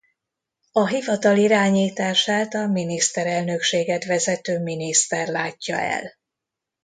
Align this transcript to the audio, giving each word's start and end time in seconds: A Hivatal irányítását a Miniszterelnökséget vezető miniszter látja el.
A 0.71 0.87
Hivatal 0.87 1.37
irányítását 1.37 2.53
a 2.53 2.67
Miniszterelnökséget 2.67 4.05
vezető 4.05 4.59
miniszter 4.59 5.27
látja 5.27 5.77
el. 5.79 6.13